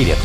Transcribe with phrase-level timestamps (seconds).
[0.00, 0.16] Привет!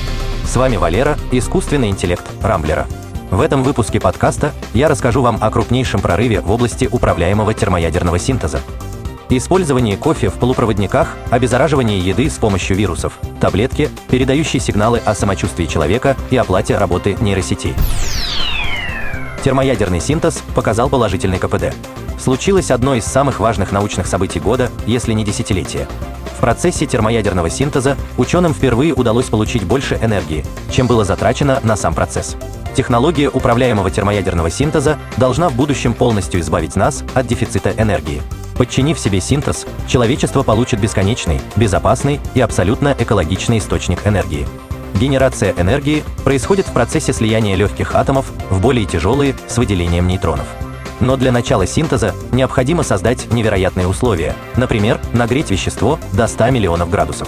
[0.46, 2.88] С вами Валера, искусственный интеллект Рамблера.
[3.30, 8.62] В этом выпуске подкаста я расскажу вам о крупнейшем прорыве в области управляемого термоядерного синтеза.
[9.30, 16.16] Использование кофе в полупроводниках, обеззараживание еды с помощью вирусов, таблетки, передающие сигналы о самочувствии человека
[16.30, 17.74] и оплате работы нейросетей.
[19.44, 21.76] Термоядерный синтез показал положительный КПД.
[22.18, 25.86] Случилось одно из самых важных научных событий года, если не десятилетия.
[26.46, 32.36] Процессе термоядерного синтеза ученым впервые удалось получить больше энергии, чем было затрачено на сам процесс.
[32.76, 38.22] Технология управляемого термоядерного синтеза должна в будущем полностью избавить нас от дефицита энергии.
[38.60, 44.46] Подчинив себе синтез, человечество получит бесконечный, безопасный и абсолютно экологичный источник энергии.
[45.02, 50.46] Генерация энергии происходит в процессе слияния легких атомов в более тяжелые с выделением нейтронов.
[51.00, 57.28] Но для начала синтеза необходимо создать невероятные условия, например, нагреть вещество до 100 миллионов градусов.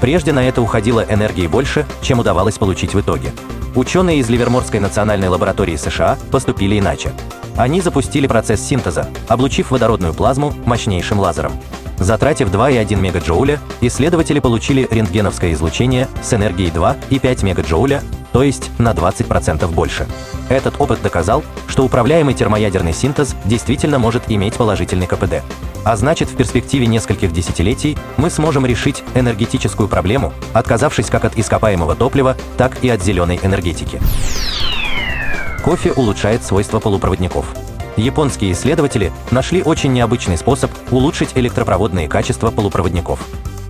[0.00, 3.32] Прежде на это уходило энергии больше, чем удавалось получить в итоге.
[3.74, 7.12] Ученые из Ливерморской национальной лаборатории США поступили иначе.
[7.56, 11.52] Они запустили процесс синтеза, облучив водородную плазму мощнейшим лазером.
[11.98, 18.02] Затратив 2,1 мегаджоуля, исследователи получили рентгеновское излучение с энергией 2,5 мегаджоуля,
[18.34, 20.08] то есть на 20% больше.
[20.48, 25.44] Этот опыт доказал, что управляемый термоядерный синтез действительно может иметь положительный КПД.
[25.84, 31.94] А значит, в перспективе нескольких десятилетий мы сможем решить энергетическую проблему, отказавшись как от ископаемого
[31.94, 34.00] топлива, так и от зеленой энергетики.
[35.62, 37.46] Кофе улучшает свойства полупроводников.
[37.96, 43.20] Японские исследователи нашли очень необычный способ улучшить электропроводные качества полупроводников.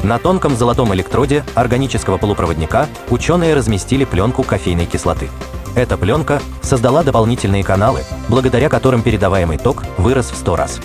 [0.03, 5.29] На тонком золотом электроде органического полупроводника ученые разместили пленку кофейной кислоты.
[5.75, 10.81] Эта пленка создала дополнительные каналы, благодаря которым передаваемый ток вырос в 100 раз.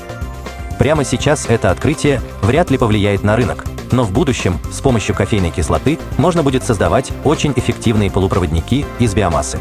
[0.78, 5.52] Прямо сейчас это открытие вряд ли повлияет на рынок, но в будущем с помощью кофейной
[5.52, 9.60] кислоты можно будет создавать очень эффективные полупроводники из биомассы.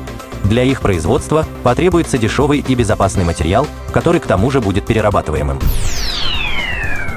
[0.49, 5.59] Для их производства потребуется дешевый и безопасный материал, который к тому же будет перерабатываемым.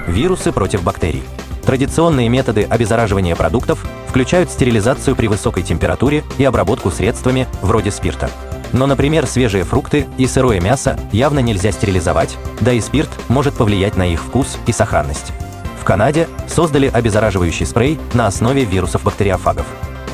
[0.07, 1.23] Вирусы против бактерий.
[1.65, 8.29] Традиционные методы обеззараживания продуктов включают стерилизацию при высокой температуре и обработку средствами вроде спирта.
[8.73, 13.95] Но, например, свежие фрукты и сырое мясо явно нельзя стерилизовать, да и спирт может повлиять
[13.95, 15.31] на их вкус и сохранность.
[15.79, 19.65] В Канаде создали обеззараживающий спрей на основе вирусов-бактериофагов.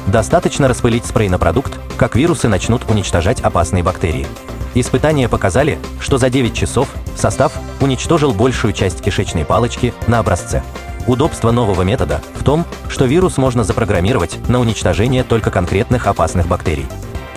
[0.07, 4.27] Достаточно распылить спрей на продукт, как вирусы начнут уничтожать опасные бактерии.
[4.73, 10.63] Испытания показали, что за 9 часов состав уничтожил большую часть кишечной палочки на образце.
[11.07, 16.85] Удобство нового метода в том, что вирус можно запрограммировать на уничтожение только конкретных опасных бактерий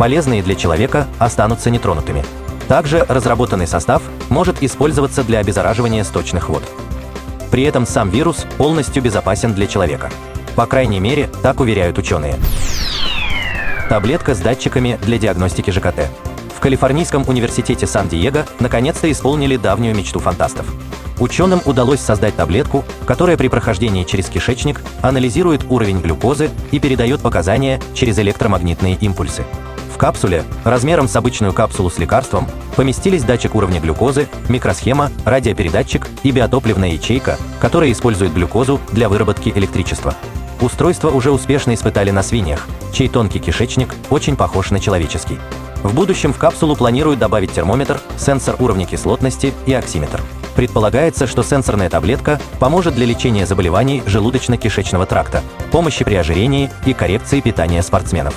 [0.01, 2.25] полезные для человека, останутся нетронутыми.
[2.69, 6.63] Также разработанный состав может использоваться для обеззараживания сточных вод.
[7.51, 10.09] При этом сам вирус полностью безопасен для человека.
[10.57, 12.37] По крайней мере, так уверяют ученые.
[13.89, 16.09] Таблетка с датчиками для диагностики ЖКТ.
[16.57, 20.67] В Калифорнийском университете Сан-Диего наконец-то исполнили давнюю мечту фантастов.
[21.19, 27.81] Ученым удалось создать таблетку, которая при прохождении через кишечник анализирует уровень глюкозы и передает показания
[27.95, 29.45] через электромагнитные импульсы
[30.01, 36.93] капсуле, размером с обычную капсулу с лекарством, поместились датчик уровня глюкозы, микросхема, радиопередатчик и биотопливная
[36.93, 40.15] ячейка, которая использует глюкозу для выработки электричества.
[40.61, 45.39] Устройство уже успешно испытали на свиньях, чей тонкий кишечник очень похож на человеческий.
[45.83, 50.21] В будущем в капсулу планируют добавить термометр, сенсор уровня кислотности и оксиметр.
[50.55, 57.41] Предполагается, что сенсорная таблетка поможет для лечения заболеваний желудочно-кишечного тракта, помощи при ожирении и коррекции
[57.41, 58.35] питания спортсменов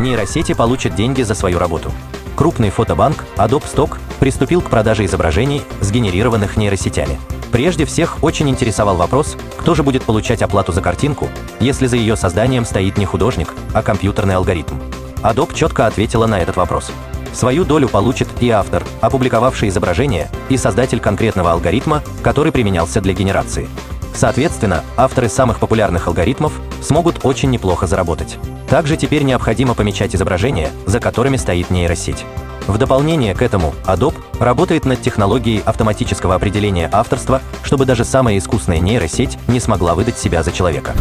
[0.00, 1.92] нейросети получат деньги за свою работу.
[2.34, 7.18] Крупный фотобанк Adobe Stock приступил к продаже изображений, сгенерированных нейросетями.
[7.52, 11.28] Прежде всех очень интересовал вопрос, кто же будет получать оплату за картинку,
[11.58, 14.76] если за ее созданием стоит не художник, а компьютерный алгоритм.
[15.22, 16.90] Adobe четко ответила на этот вопрос.
[17.32, 23.68] Свою долю получит и автор, опубликовавший изображение, и создатель конкретного алгоритма, который применялся для генерации.
[24.14, 28.38] Соответственно, авторы самых популярных алгоритмов смогут очень неплохо заработать.
[28.68, 32.24] Также теперь необходимо помечать изображения, за которыми стоит нейросеть.
[32.66, 38.78] В дополнение к этому Adobe работает над технологией автоматического определения авторства, чтобы даже самая искусная
[38.78, 40.94] нейросеть не смогла выдать себя за человека.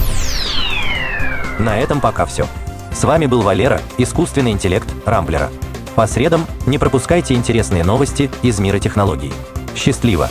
[1.59, 2.47] На этом пока все.
[2.93, 5.49] С вами был Валера, искусственный интеллект Рамблера.
[5.95, 9.33] По средам не пропускайте интересные новости из мира технологий.
[9.75, 10.29] Счастливо!